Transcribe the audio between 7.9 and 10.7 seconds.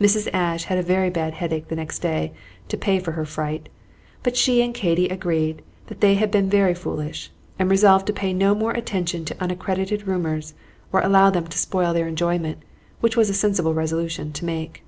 to pay no more attention to unaccredited rumors